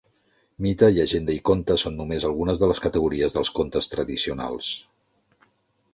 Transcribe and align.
Mite, 0.65 0.87
llegenda 0.93 1.35
i 1.39 1.43
conte 1.49 1.77
són 1.83 1.95
només 2.01 2.25
algunes 2.29 2.63
de 2.65 2.71
les 2.71 2.83
categories 2.89 3.39
dels 3.39 3.55
contes 3.61 3.93
tradicionals. 3.95 4.75